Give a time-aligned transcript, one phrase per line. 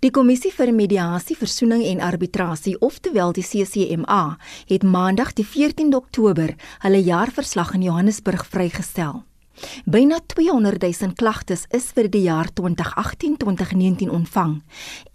[0.00, 4.38] Die Kommissie vir Mediasie, Versoening en Arbitrasie, oftewel die CCMA,
[4.70, 6.54] het Maandag die 14de Oktober
[6.86, 9.20] hulle jaarverslag in Johannesburg vrygestel.
[9.84, 14.56] Byna 200 000 klagtes is vir die jaar 2018-2019 ontvang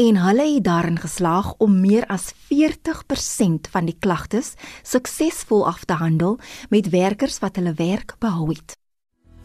[0.06, 4.54] en hulle het daarin geslaag om meer as 40% van die klagtes
[4.86, 6.38] suksesvol af te handel
[6.70, 8.78] met werkers wat hulle werk behou het.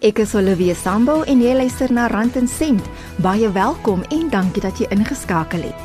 [0.01, 2.87] Ek is Olivia Sambo en jy luister na Rand en Sent.
[3.21, 5.83] Baie welkom en dankie dat jy ingeskakel het.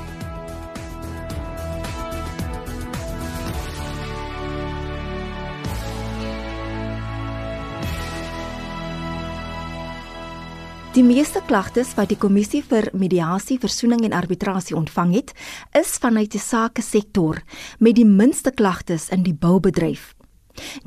[10.95, 15.35] Die meeste klagtes wat die kommissie vir mediasie, versoening en arbitrasie ontvang het,
[15.75, 17.43] is vanuit die sake sektor
[17.83, 20.13] met die minste klagtes in die boubedryf.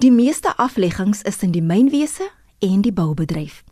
[0.00, 3.64] Die meeste afleggings is in die mynwese en die boubedryf.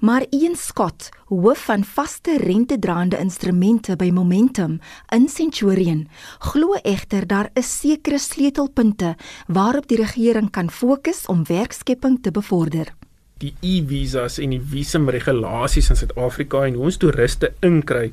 [0.00, 4.78] Maar Ian Scott, hoof van vaste rentedraande instrumente by Momentum
[5.08, 9.14] in Centurion, glo egter daar is sekere sleutelpunte
[9.46, 12.92] waarop die regering kan fokus om werkskepping te bevorder
[13.44, 18.12] die e-visas en die visumregulasies in Suid-Afrika en hoe ons toeriste inkry.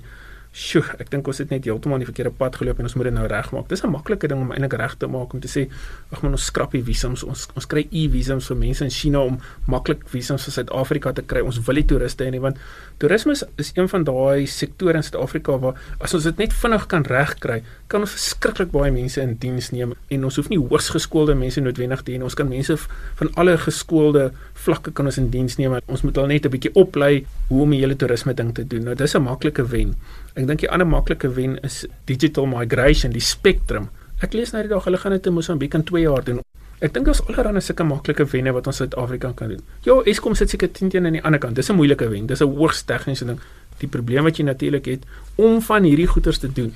[0.51, 3.07] Sjoe, ek dink ons het net heeltemal aan die verkeerde pad geloop en ons moet
[3.07, 3.69] dit nou regmaak.
[3.71, 5.71] Dis 'n maklike ding om eintlik reg te maak om te sê,
[6.11, 7.23] ag man, ons skrap die visums.
[7.23, 11.39] Ons ons kry e-visums vir mense in China om maklik visums vir Suid-Afrika te kry.
[11.39, 12.57] Ons wil nie toeriste hê nie want
[12.99, 17.03] toerisme is een van daai sektore in Suid-Afrika waar as ons dit net vinnig kan
[17.03, 21.33] regkry, kan ons verskriklik baie mense in diens neem en ons hoef nie hoogs geskoolde
[21.33, 22.25] mense noodwendig te hê nie.
[22.25, 22.75] Ons kan mense
[23.15, 25.79] van alle geskoolde vlakke kan ons in diens neem.
[25.87, 28.83] Ons moet hulle net 'n bietjie oplei hoe om die hele toerisme ding te doen.
[28.83, 29.95] Nou dis 'n maklike wen.
[30.31, 33.89] Ek dink die ander maklike wen is digital migration, die spectrum.
[34.23, 36.39] Ek lees nou die dag hulle gaan dit in Mosambiek in 2 jaar doen.
[36.81, 39.59] Ek dink daar's allerlei sulke maklike wenne wat ons in Suid-Afrika kan doen.
[39.85, 41.55] Ja, Eskom sit seker 10 teen aan die ander kant.
[41.55, 42.27] Dis 'n moeilike wen.
[42.27, 43.39] Dis 'n hoogs tegniese ding.
[43.79, 45.03] Die probleem wat jy natuurlik het
[45.35, 46.75] om van hierdie goeders te doen,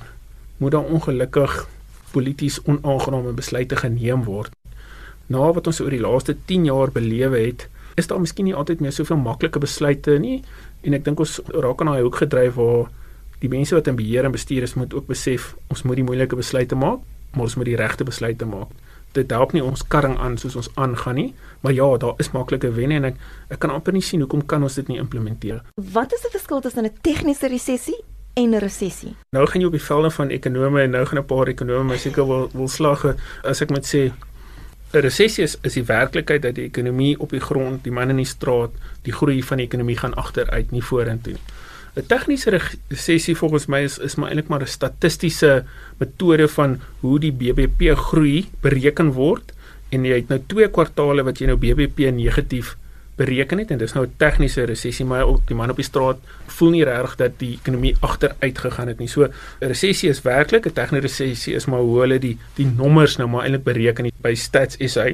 [0.58, 1.66] moet daar ongelukkig
[2.12, 4.50] polities onaangename besluite geneem word.
[5.28, 8.80] Na wat ons oor die laaste 10 jaar belewe het, is daar miskien nie altyd
[8.80, 10.42] meer soveel maklike besluite nie
[10.82, 12.90] en ek dink ons raak aan daai hoek gedryf waar
[13.42, 16.36] die mense wat in beheer en bestuur is moet ook besef ons moet die moeilike
[16.36, 17.00] besluite maak,
[17.34, 18.72] maar ons moet die regte besluite maak.
[19.16, 21.28] Dit help nie ons karring aan soos ons aangaan nie,
[21.64, 23.22] maar ja, daar is maklike wenne en ek
[23.56, 25.62] ek kan amper nie sien hoekom kan ons dit nie implementeer.
[25.92, 27.98] Wat is die verskil tussen 'n tegniese resessie
[28.34, 29.14] en 'n resessie?
[29.32, 31.96] Nou gaan jy op die velde van ekonome en nou gaan 'n paar ekonome my
[31.96, 34.12] seker wil wil slag as ek moet sê
[34.92, 38.16] 'n resessie is, is die werklikheid dat die ekonomie op die grond, die man in
[38.16, 38.70] die straat,
[39.02, 41.42] die groei van die ekonomie gaan agteruit, nie vorentoe nie.
[41.96, 42.50] 'n Tegniese
[42.88, 45.64] resessie volgens my is is maar eintlik maar 'n statistiese
[45.98, 49.52] metode van hoe die BBP groei bereken word.
[49.88, 52.76] En jy het nou twee kwartaale wat jy nou BBP negatief
[53.16, 53.70] bereken het.
[53.70, 56.84] En dis nou 'n tegniese resessie maar op die man op die straat voel nie
[56.84, 59.08] regtig dat die ekonomie agteruit gegaan het nie.
[59.08, 63.16] So 'n resessie is werklik 'n tegniese resessie is maar hoe hulle die die nommers
[63.16, 65.12] nou maar eintlik bereken by Stats SA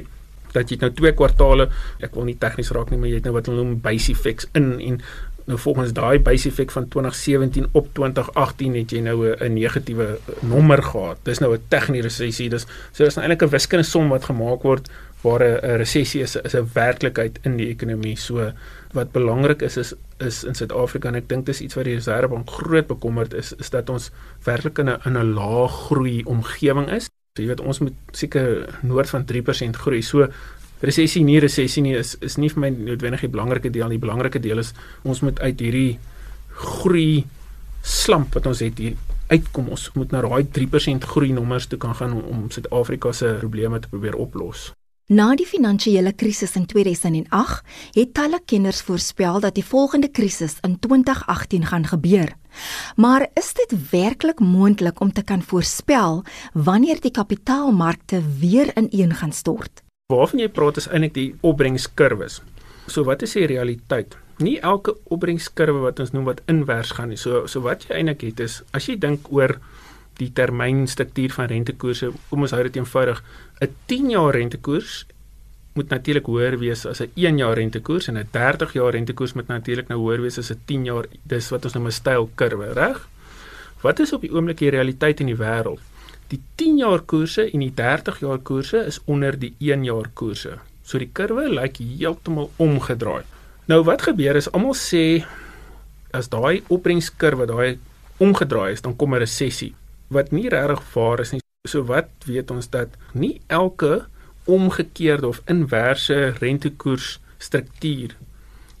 [0.53, 1.69] dat jy nou twee kwartaale
[2.03, 4.47] ek wil nie tegnies raak nie maar jy het nou wat hulle noem base effects
[4.53, 5.01] in en
[5.45, 10.83] nou volgens daai base effek van 2017 op 2018 het jy nou 'n negatiewe nommer
[10.83, 11.17] gehad.
[11.23, 12.49] Dis nou 'n tegniese resessie.
[12.49, 14.89] Dis so dis nou eintlik 'n wiskundige som wat gemaak word
[15.21, 18.17] waar 'n resessie is is 'n werklikheid in die ekonomie.
[18.17, 18.51] So
[18.93, 22.49] wat belangrik is is is in Suid-Afrika en ek dink dis iets wat die Reservebank
[22.49, 24.11] groot bekommerd is is dat ons
[24.43, 27.09] werklik in 'n in 'n lae groei omgewing is.
[27.33, 30.01] So jy weet ons moet seker noord van 3% groei.
[30.01, 30.27] So
[30.83, 33.97] resessie nie resessie nie is is nie vir my noodwendig die belangrike deel nie.
[33.97, 34.73] Die belangrike deel is
[35.03, 35.99] ons moet uit hierdie
[36.53, 37.25] groei
[37.83, 38.95] slamp wat ons het hier
[39.31, 39.71] uitkom.
[39.73, 43.79] Ons moet na daai 3% groei nommers toe kan gaan om, om Suid-Afrika se probleme
[43.79, 44.71] te probeer oplos.
[45.11, 50.77] Na die finansiële krisis in 2008 het talle kenners voorspel dat die volgende krisis in
[50.79, 52.31] 2018 gaan gebeur.
[52.95, 56.23] Maar is dit werklik moontlik om te kan voorspel
[56.53, 59.83] wanneer die kapitaalmarkte weer ineen gaan stort?
[60.13, 62.41] Waarvan jy praat is eintlik die opbrengskurwes.
[62.87, 64.17] So wat is die realiteit?
[64.43, 67.17] Nie elke opbrengskurwe wat ons noem wat inwers gaan nie.
[67.17, 69.57] So so wat jy eintlik het is as jy dink oor
[70.19, 73.23] die termynstruktuur van rentekoerse, kom ons hou dit eenvoudig,
[73.61, 75.05] 'n 10 jaar rentekoers
[75.73, 79.47] moet natuurlik hoër wees as 'n 1 jaar rentekoers en 'n 30 jaar rentekoers moet
[79.47, 81.05] natuurlik nou hoër wees as 'n 10 jaar.
[81.23, 83.07] Dis wat ons noem 'n styl kurwe, reg?
[83.81, 85.81] Wat is op die oomblik die realiteit in die wêreld?
[86.63, 90.53] Die 10 jaar koerse en die 30 jaar koerse is onder die 1 jaar koerse.
[90.87, 93.25] So die kurwe lyk heeltemal omgedraai.
[93.67, 95.25] Nou wat gebeur is almal sê
[96.15, 97.79] as daai opbrengskurwe daai
[98.23, 99.73] omgedraai is, dan kom 'n resessie
[100.07, 101.41] wat nie regtig waar is nie.
[101.67, 104.05] So wat weet ons dat nie elke
[104.45, 108.15] omgekeerde of inverse rentekoers struktuur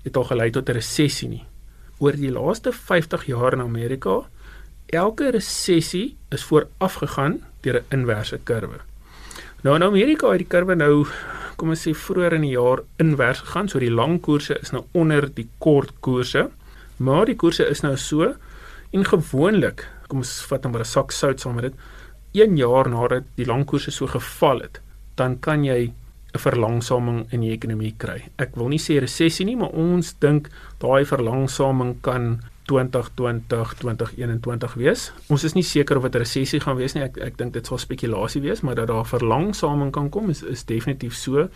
[0.03, 1.45] het al gelei tot 'n resessie nie.
[1.99, 4.23] Oor die laaste 50 jaar in Amerika
[4.93, 8.79] elke resessie is voorafgegaan deur 'n inverse kurwe.
[9.63, 11.05] Nou in Amerika het die kurwe nou
[11.55, 14.83] kom ons sê vroeër in die jaar invers gegaan, so die lang koerse is nou
[14.91, 16.49] onder die kort koerse.
[16.97, 18.33] Maar die koerse is nou so
[18.91, 21.73] en gewoonlik, kom ons vat nou maar 'n sak sout saam met dit,
[22.33, 24.81] 1 jaar nadat die lang koerse so geval het,
[25.15, 25.93] dan kan jy
[26.33, 28.23] 'n verlangsaming in die ekonomie kry.
[28.37, 30.49] Ek wil nie sê resessie nie, maar ons dink
[30.79, 35.11] daai verlangsaming kan 2020 2021 wees.
[35.27, 37.03] Ons is nie seker of dit 'n resessie gaan wees nie.
[37.03, 40.63] Ek ek dink dit sal spekulasie wees, maar dat daar verlangsaming kan kom is is
[40.63, 41.49] definitief so.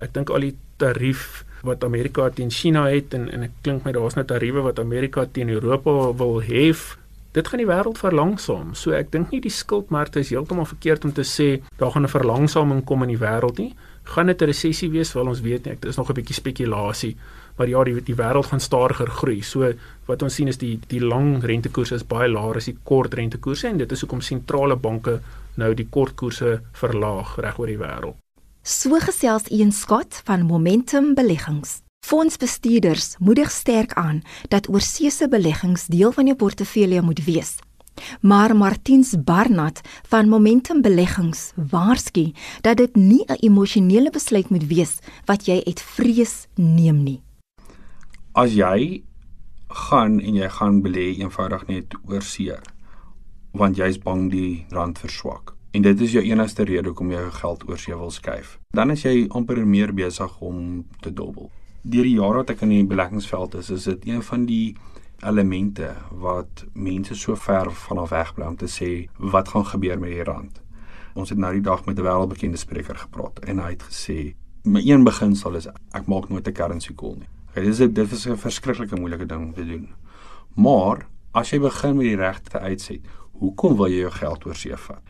[0.00, 3.92] Ek dink al die tarief wat Amerika teen China het en en ek klink my
[3.92, 6.98] daar's nou tariewe wat Amerika teen Europa wil hef.
[7.32, 8.74] Dit gaan die wêreld verlangsaam.
[8.74, 12.08] So ek dink nie die skuldmarkte is heeltemal verkeerd om te sê daar gaan 'n
[12.08, 13.74] verlangsaming kom in die wêreld nie.
[14.04, 15.12] Gaan dit 'n resessie wees?
[15.14, 15.72] Wel ons weet nie.
[15.72, 17.16] Ek dis nog 'n bietjie spekulasie
[17.56, 19.42] maar ja die die wêreld gaan stadiger groei.
[19.42, 19.72] So
[20.08, 23.68] wat ons sien is die die lang rentekoerse is baie laer as die kort rentekoerse
[23.68, 25.20] en dit is hoekom sentrale banke
[25.60, 28.18] nou die kortkoerse verlaag reg oor die wêreld.
[28.64, 31.82] So gesels Ian Scott van Momentum Beleggings.
[32.04, 34.22] Fondsbestuurders moedig sterk aan
[34.52, 37.54] dat oorseese beleggings deel van jou portefeulje moet wees.
[38.20, 44.98] Maar Martiens Barnard van Momentum Beleggings waarsku dat dit nie 'n emosionele besluit moet wees
[45.24, 47.22] wat jy uit vrees neem nie
[48.34, 49.04] as jy
[49.88, 52.54] gaan en jy gaan belê eenvoudig net oor see
[53.54, 55.52] want jy's bang die rand verswak.
[55.70, 58.56] En dit is jou enigste rede hoekom jy geld oor see wil skuif.
[58.74, 61.52] Dan is jy amper meer besig om te dobbel.
[61.82, 64.74] Deur die jare wat ek in die beleggingsveld is is dit een van die
[65.22, 70.16] elemente wat mense so ver vanaf weg bly om te sê wat gaan gebeur met
[70.16, 70.58] die rand?
[71.14, 74.34] Ons het nou die dag met 'n wêreldbekende spreker gepraat en hy het gesê
[74.64, 78.26] my een beginsel is ek maak nooit 'n currency call nie Okay, dis dit is
[78.26, 79.88] 'n verskriklike moeilike ding om te doen.
[80.54, 83.00] Maar as jy begin met die regte uitset,
[83.38, 85.02] hoekom wil jy jou geld oor see vat?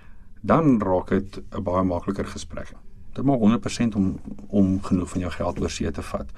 [0.43, 2.73] Dan raak dit 'n baie makliker gesprek.
[3.15, 6.29] Dit maak 100% om om genoeg van jou geld oor see te vat.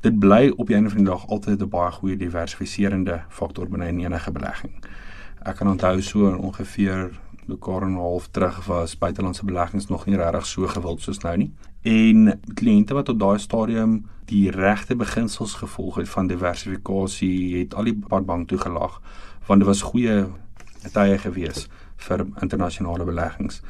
[0.00, 3.86] Dit bly op 'n einde van die dag altyd 'n baie goeie diversifiserende faktor binne
[3.86, 4.84] enige belegging.
[5.42, 10.16] Ek kan onthou so ongeveer dekade en 'n half terug was buitelandse beleggings nog nie
[10.16, 11.52] regtig so gewild soos nou nie.
[11.82, 17.84] En kliënte wat op daai stadium die regte beginsels gevolg het van diversifikasie, het al
[17.84, 19.00] die padbank toegelaag
[19.46, 20.26] want dit was goeie
[20.92, 23.62] tye gewees vir internasionale beleggings.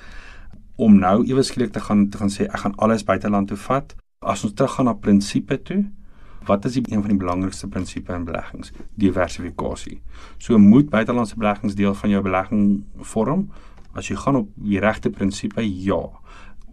[0.77, 3.95] Om nou ewe skielik te gaan te gaan sê ek gaan alles buiteland toe vat,
[4.19, 5.85] as ons teruggaan na prinsipe toe,
[6.49, 8.73] wat is die een van die belangrikste prinsipe in beleggings?
[8.95, 10.01] Diversifikasie.
[10.39, 13.49] So moet buitelandse beleggings deel van jou belegging vorm.
[13.95, 16.01] As jy gaan op die regte prinsipe, ja.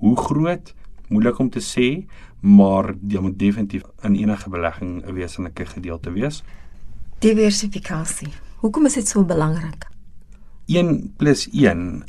[0.01, 0.73] Hoe groot?
[1.09, 2.07] Moeilik om te sê,
[2.41, 6.43] maar jy moet definitief in enige belegging 'n wesenlike gedeelte wees.
[7.19, 8.33] Diversifikasie.
[8.57, 9.85] Hoekom is dit so belangrik?
[10.67, 12.03] 1 + 1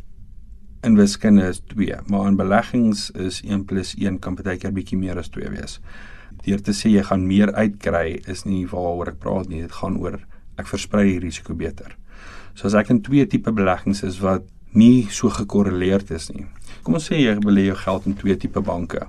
[0.82, 4.99] in wiskunde is 2, maar in beleggings is 1 + 1 kan baie keer bietjie
[4.99, 5.81] meer as 2 wees
[6.47, 9.64] deur te sê jy gaan meer uitkry is nie waaroor ek praat nie.
[9.64, 10.20] Dit gaan oor
[10.61, 11.97] ek versprei die risiko beter.
[12.55, 16.46] So as ek in twee tipe beleggings is wat nie so gekorreleerd is nie.
[16.84, 19.06] Kom ons sê jy belê jou geld in twee tipe banke.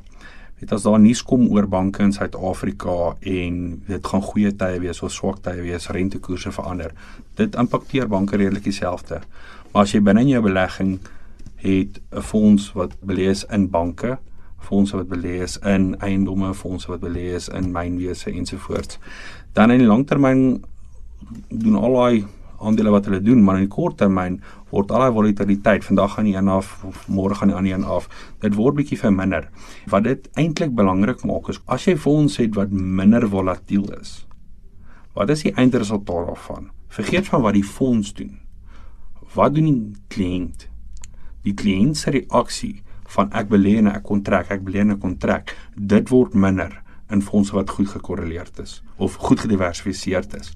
[0.57, 5.03] Dit as daar nuus kom oor banke in Suid-Afrika en dit gaan goeie tye wees
[5.05, 6.95] of swak tye wees, rentekoerse verander.
[7.37, 9.21] Dit impakteer banke redelik dieselfde.
[9.73, 10.97] Maar as jy binne in jou belegging
[11.61, 14.17] het 'n fonds wat belê is in banke,
[14.57, 18.99] fondse wat belê is in eiendomme, fondse wat belê is in mynwese ensovoorts.
[19.53, 20.63] Dan in die langtermyn
[21.49, 22.25] doen al daai
[22.59, 24.39] aandele wat hulle doen, maar in die korttermyn
[24.71, 26.71] word al daai volatiliteit, vandag gaan die een af,
[27.07, 28.09] môre gaan die ander een af.
[28.43, 29.49] Dit word bietjie verminder.
[29.91, 34.23] Wat dit eintlik belangrik maak is as jy fondse het wat minder volatiel is.
[35.17, 36.71] Wat is die eindresultaat daarvan?
[36.93, 38.37] Vergeet van wat die fonds doen.
[39.33, 40.67] Wat doen die kliënt?
[41.43, 42.81] Die kliënt se reaksie
[43.13, 47.55] van ek belê en ek kontrak, ek belê ek kontrak, dit word minder in fondse
[47.55, 50.53] wat goed gekorreleerd is of goed gediversifiseerd is.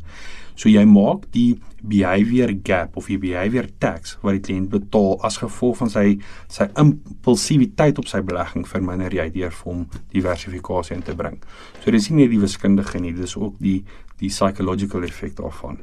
[0.56, 5.40] So jy maak die behavior gap of die behavior tax wat die kliënt betaal as
[5.42, 6.06] gevolg van sy
[6.52, 11.40] sy impulsiwiteit op sy belegging verminder jy deur vir hom diversifikasie in te bring.
[11.82, 13.82] So dis nie net die wiskundige nie, dis ook die
[14.22, 15.80] die psychological effek daarvan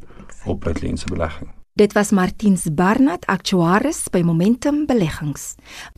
[0.46, 1.50] op 'n kliënt se belegging.
[1.78, 5.52] Dit was Martiens Barnard, aktuaris by Momentum Beleggings.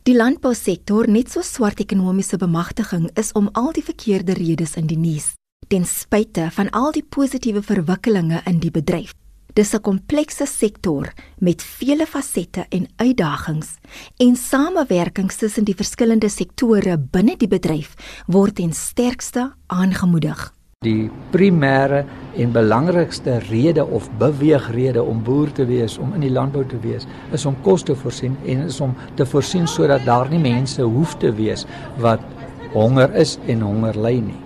[0.05, 4.99] Die landbousektor net so swart ekonomiese bemagtiging is om al die verkeerde redes in die
[5.01, 5.31] nuus,
[5.73, 9.15] ten spyte van al die positiewe verwikkelinge in die bedryf.
[9.57, 13.79] Dis 'n komplekse sektor met vele fasette en uitdagings
[14.19, 17.95] en samewerking tussen die verskillende sektore binne die bedryf
[18.27, 20.60] word ten sterkste aangemoedig.
[20.81, 21.99] Die primêre
[22.41, 27.05] en belangrikste rede of beweegrede om boer te wees, om in die landbou te wees,
[27.37, 31.13] is om kos te voorsien en is om te voorsien sodat daar nie mense hoef
[31.21, 31.67] te wees
[32.01, 32.25] wat
[32.73, 34.39] honger is en honger ly nie.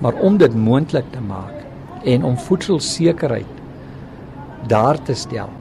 [0.00, 3.60] Maar om dit moontlik te maak en om voedselsekerheid
[4.72, 5.52] daar te stel,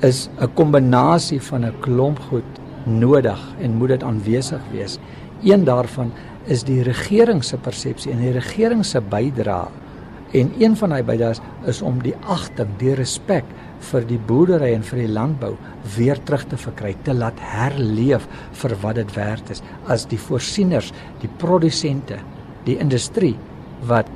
[0.00, 2.50] is 'n kombinasie van 'n klomp goed
[2.84, 4.98] nodig en moet dit aanwesig wees.
[5.42, 6.12] Een daarvan
[6.46, 9.68] is die regering se persepsie en die regering se bydrae.
[10.34, 13.46] En een van daai bydraes is om die agting, die respek
[13.90, 15.52] vir die boerdery en vir die landbou
[15.96, 18.26] weer terug te verkry, te laat herleef
[18.62, 20.90] vir wat dit werd is as die voorsieners,
[21.22, 22.18] die produsente,
[22.66, 23.36] die industrie
[23.86, 24.10] wat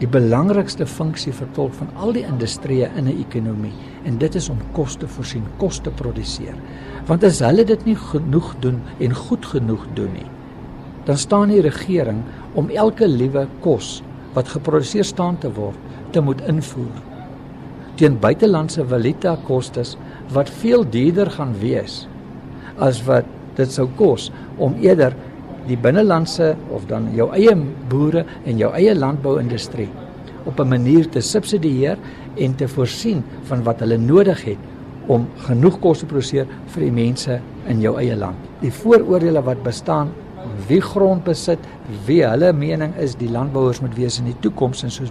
[0.00, 3.74] die belangrikste funksie vertolk van al die industrieë in 'n ekonomie
[4.04, 6.54] en dit is om kos te voorsien, kos te produseer.
[7.06, 10.30] Want as hulle dit nie genoeg doen en goed genoeg doen nie,
[11.10, 12.22] dan staan die regering
[12.54, 13.96] om elke liewe kos
[14.36, 17.00] wat geproduseer staan te word te moet invoer
[17.98, 19.96] teen buitelandse valuta kostes
[20.36, 22.04] wat veel duurder gaan wees
[22.78, 23.26] as wat
[23.58, 24.28] dit sou kos
[24.62, 25.16] om eerder
[25.66, 27.56] die binnelandse of dan jou eie
[27.90, 29.90] boere en jou eie landbouindustrie
[30.46, 31.98] op 'n manier te subsidieer
[32.36, 34.58] en te voorsien van wat hulle nodig het
[35.06, 38.36] om genoeg kos te produseer vir die mense in jou eie land.
[38.60, 40.08] Die vooroordeele wat bestaan
[40.68, 41.58] wie grond besit,
[42.06, 45.10] wie hulle mening is die landbouers moet wees in die toekoms en soos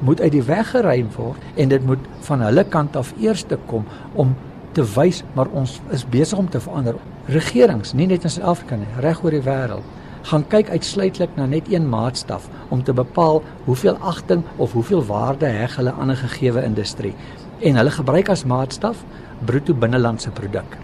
[0.00, 3.58] moet uit die weg geruim word en dit moet van hulle kant af eers te
[3.66, 4.34] kom om
[4.72, 6.98] te wys maar ons is besig om te verander.
[7.28, 9.86] Regerings, nie net in Suid-Afrika nie, reg oor die wêreld,
[10.28, 15.46] gaan kyk uitsluitlik na net een maatstaf om te bepaal hoeveel agting of hoeveel waarde
[15.46, 17.14] heg hulle aan 'n gegeewe industrie.
[17.60, 19.04] En hulle gebruik as maatstaf
[19.44, 20.78] bruto binnelandse produk.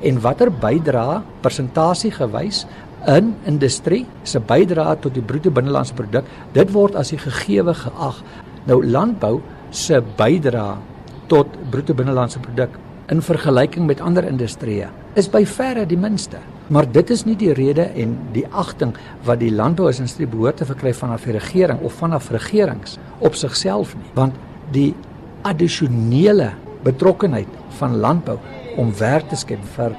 [0.00, 2.66] En watter bydra persentasie gewys
[3.10, 8.22] in industrie se bydra tot die bruto binnelandse produk, dit word as die gegeewe geag.
[8.68, 9.40] Nou landbou
[9.70, 10.76] se bydra
[11.32, 12.78] tot bruto binnelandse produk
[13.12, 16.40] in vergelyking met ander industrieë is by verre die minste.
[16.72, 18.94] Maar dit is nie die rede en die agting
[19.26, 24.08] wat die landbouindustrie behoort te verkry vanaf die regering of vanaf regerings op sigself nie,
[24.16, 24.38] want
[24.72, 24.92] die
[25.44, 26.52] addisionele
[26.86, 28.38] betrokkenheid van landbou
[28.80, 29.96] om werk te skep vir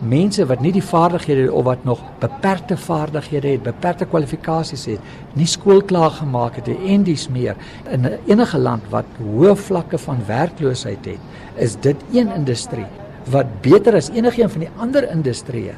[0.00, 5.00] mense wat nie die vaardighede het of wat nog beperkte vaardighede het, beperkte kwalifikasies het,
[5.34, 7.56] nie skool klaar gemaak het en dis meer
[7.90, 11.20] in enige land wat hoë vlakke van werkloosheid het,
[11.56, 12.86] is dit een industrie
[13.32, 15.74] wat beter as enigiemand van die ander industrieë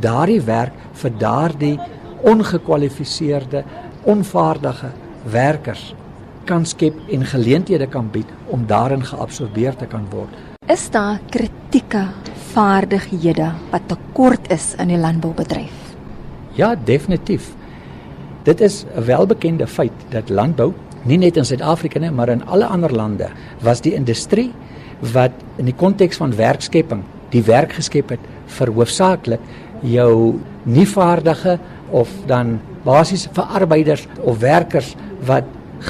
[0.00, 1.76] daardie werk vir daardie
[2.26, 3.64] ongekwalifiseerde,
[4.08, 4.92] onvaardige
[5.32, 5.90] werkers
[6.48, 10.32] kan skep en geleenthede kan bied om daarin geabsorbeer te kan word.
[10.70, 12.06] Is daar kritieke
[12.52, 15.94] vaardighede wat tekort is in die landboubedryf?
[16.58, 17.52] Ja, definitief.
[18.44, 20.72] Dit is 'n welbekende feit dat landbou
[21.04, 23.28] nie net in Suid-Afrika nie, maar in alle ander lande
[23.62, 24.52] was die industrie
[25.12, 29.40] wat in die konteks van werkskepping die werk geskep het vir hoofsaaklik
[29.86, 31.58] jou nie vaardige
[31.90, 34.94] of dan basies vir arbeiders of werkers
[35.28, 35.44] wat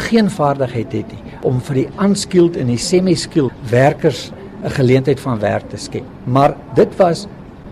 [0.06, 4.28] geen vaardigheid het nie om vir die unskilled en die semi-skilled werkers
[4.62, 6.04] 'n geleentheid van werk te skep.
[6.24, 7.26] Maar dit was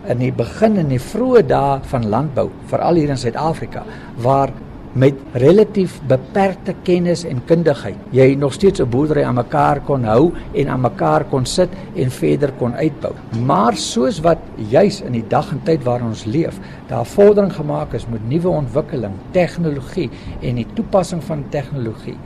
[0.06, 3.82] in die begin in die vroeë dae van landbou, veral hier in Suid-Afrika,
[4.16, 4.52] waar
[4.98, 10.32] met relatief beperkte kennis en kundigheid jy nog steeds 'n boerdery aan mekaar kon hou
[10.54, 13.12] en aan mekaar kon sit en verder kon uitbou.
[13.44, 17.92] Maar soos wat juis in die dag en tyd waarin ons leef, daar vordering gemaak
[17.92, 22.16] is met nuwe ontwikkeling, tegnologie en die toepassing van tegnologie,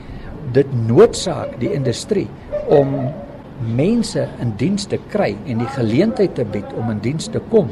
[0.52, 2.28] dit noodsaak die industrie
[2.68, 3.12] om
[3.62, 7.70] mense in diens te kry en die geleentheid te bied om in diens te kom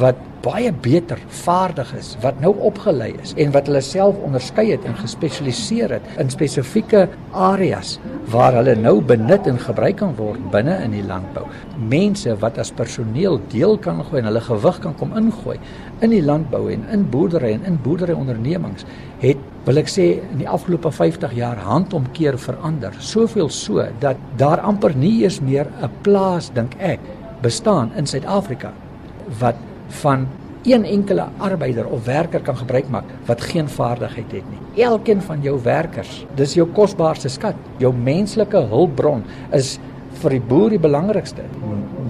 [0.00, 4.84] wat baie beter vaardig is, wat nou opgelei is en wat hulle self onderskei het
[4.88, 7.96] en gespesialiseer het in spesifieke areas
[8.32, 11.44] waar hulle nou benut en gebruik kan word binne in die landbou.
[11.90, 15.58] Mense wat as personeel deel kan gooi en hulle gewig kan kom ingooi
[16.04, 18.86] in die landbou en in boerdery en in boerderyondernemings
[19.22, 22.94] het wil ek sê in die afgelope 50 jaar handomkeer verander.
[23.02, 27.00] Soveel so dat daar amper nie eens meer 'n plaas dink ek
[27.42, 28.72] bestaan in Suid-Afrika
[29.40, 29.56] wat
[30.02, 30.26] van
[30.66, 34.84] een enkele arbeider of werker kan gebruik maak wat geen vaardigheid het nie.
[34.84, 37.54] Elkeen van jou werkers, dis jou kosbaarste skat.
[37.78, 39.22] Jou menslike hulpbron
[39.54, 39.76] is
[40.22, 41.44] vir die boer die belangrikste.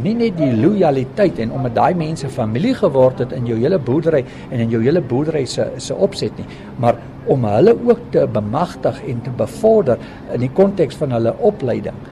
[0.03, 4.25] Nie net die lojaliteit en omdat daai mense familie geword het in jou hele boerdery
[4.51, 9.03] en in jou hele boerdery se se opset nie, maar om hulle ook te bemagtig
[9.05, 9.99] en te bevorder
[10.33, 12.07] in die konteks van hulle opleiding.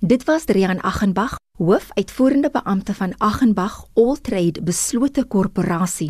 [0.00, 6.08] Dit was Rian Aghenbach hoofuitvoerende beampte van Aghenbach All Trade Beslote Korporasie.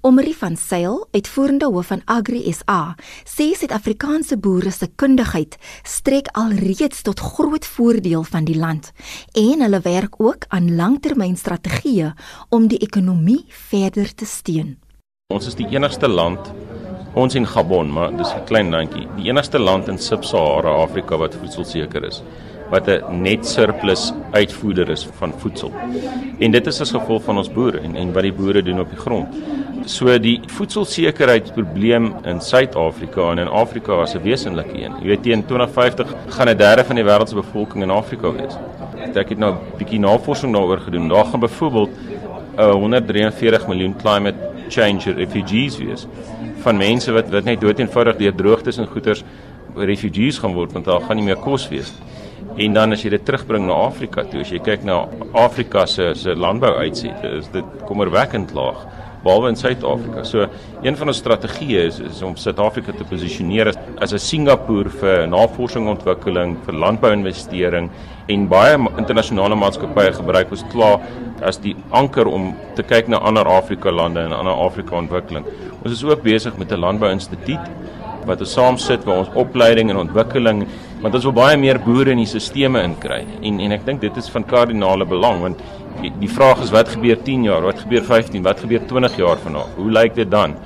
[0.00, 7.02] Omri van Sail, uitvoerende hoof van Agri SA, sê Suid-Afrikaanse boere se kundigheid strek alreeds
[7.02, 8.90] tot groot voordeel van die land
[9.38, 12.10] en hulle werk ook aan langtermynstrategieë
[12.48, 14.80] om die ekonomie verder te steun.
[15.30, 16.50] Ons is die enigste land
[17.14, 21.34] ons in Gabon, maar dis 'n klein landjie, die enigste land in Sub-Sahara Afrika wat
[21.34, 22.22] voedselseker is
[22.70, 25.72] wat 'n net surplus uitvoerder is van voedsel.
[26.38, 28.90] En dit is as gevolg van ons boere en en wat die boere doen op
[28.90, 29.26] die grond.
[29.84, 34.92] So die voedselsekerheidsprobleem in Suid-Afrika en in Afrika as 'n wesenlike een.
[35.00, 38.56] Jy weet teen 2050 gaan 'n derde van die wêreld se bevolking in Afrika wees.
[39.14, 41.08] Ek het nou 'n bietjie navorsing daaroor gedoen.
[41.08, 41.90] Daar gaan byvoorbeeld
[42.56, 44.36] 'n uh, 143 miljoen climate
[44.68, 46.06] change refugees wees
[46.62, 49.24] van mense wat wat net dood eenvoudig deur droogtes en goeters
[49.76, 52.25] refugees gaan word want daar gaan nie meer kos wees nie.
[52.56, 55.02] En dan as jy dit terugbring na Afrika toe, as jy kyk na
[55.34, 58.86] Afrika se se landbou uitset, is dit kommerwekkend laag
[59.26, 60.24] behalwe in Suid-Afrika.
[60.24, 60.46] So
[60.84, 65.86] een van ons strategieë is, is om Suid-Afrika te posisioneer as, 'n Singapore vir navorsing
[65.86, 67.90] en ontwikkeling, vir landbou-investering
[68.28, 71.00] en baie internasionale maatskappye gebruik ons klaar
[71.42, 75.44] as die anker om te kyk na ander Afrika lande en ander Afrika ontwikkeling.
[75.84, 77.66] Ons is ook besig met 'n landbou-instituut
[78.26, 80.64] wat ons saam sit waar ons opleiding en ontwikkeling
[81.02, 83.22] want ons wil baie meer boere in die sisteme inkry.
[83.42, 85.62] En en ek dink dit is van kardinale belang want
[86.02, 89.40] die, die vraag is wat gebeur 10 jaar wat gebeur 15 wat gebeur 20 jaar
[89.44, 90.56] van nou hoe lyk dit dan?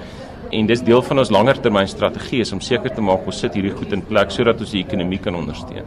[0.50, 3.74] En dis deel van ons langertermyn strategie is om seker te maak ons sit hierdie
[3.74, 5.86] goed in plek sodat ons die ekonomie kan ondersteun.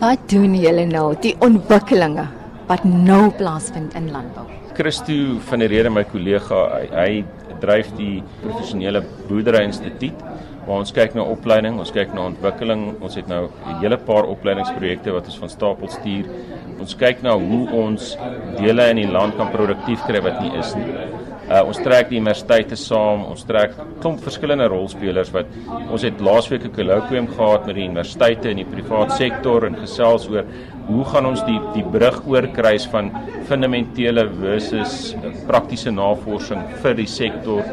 [0.00, 2.26] Wat doen julle nou die ontwikkelinge
[2.70, 4.46] wat nou plaasvind in landbou?
[4.74, 10.22] Christo van der Rede my kollega hy, hy dryf die professionele boerdery instituut
[10.66, 12.84] waar ons kyk na opleiding, ons kyk na ontwikkeling.
[13.00, 16.26] Ons het nou 'n hele paar opleidingsprojekte wat ons van stapel stuur.
[16.80, 18.16] Ons kyk na hoe ons
[18.56, 20.92] dele in die land kan produktief kry wat nie is nie.
[21.50, 25.48] Uh, ons trek die universiteite saam, ons trek klomp verskillende rolspelers wat
[25.90, 30.28] ons het laasweek 'n kolokwium gehad met die universiteite en die private sektor en gesels
[30.30, 30.44] oor
[30.86, 33.10] hoe gaan ons die die brug oorkruis van
[33.48, 35.16] fundamentele versus
[35.48, 37.64] praktiese navorsing vir die sektor.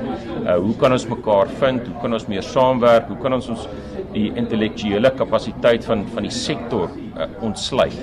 [0.45, 1.85] Uh, hoe kan ons mekaar vind?
[1.87, 3.07] Hoe kan ons meer saamwerk?
[3.07, 3.67] Hoe kan ons ons
[4.13, 7.99] die intellektuele kapasiteit van van die sektor uh, ontsluit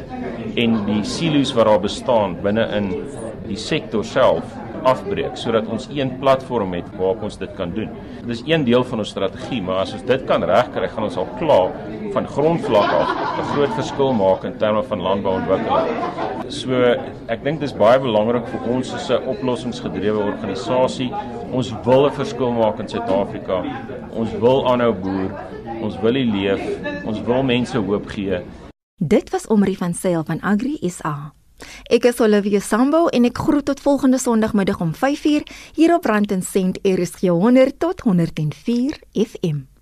[0.54, 2.92] en die silo's wat daar bestaan binne in
[3.48, 4.44] die sektor self
[4.84, 7.90] afbreek sodat ons een platform het waarop ons dit kan doen.
[8.22, 11.16] Dit is een deel van ons strategie, maar as ons dit kan regkry, gaan ons
[11.20, 11.72] al klaar
[12.14, 15.88] van grondvlak af 'n groot verskil maak in terme van landbouontwikkeling.
[16.48, 16.70] So
[17.28, 21.12] ek dink dis baie belangrik vir ons as 'n oplossingsgedrewe organisasie.
[21.52, 23.64] Ons wil 'n verskil maak in Suid-Afrika.
[24.12, 25.30] Ons wil aanhou boer.
[25.80, 26.62] Ons wil leef.
[27.04, 28.40] Ons wil mense hoop gee.
[28.98, 31.32] Dit was Omri van Sail van Agri SA.
[31.90, 36.32] Ek is Olivia Sambo en ek groet tot volgende Sondagmiddag om 5uur hier op Rand
[36.32, 39.73] en Sent RSG 100 tot 104 FM.